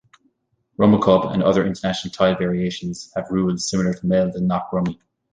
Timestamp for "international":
1.63-2.11